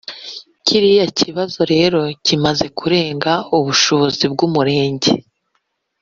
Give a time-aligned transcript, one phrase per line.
[0.65, 5.11] Kiriya kibazo rero kimaze kurenga ubushobozi bw’Umurenge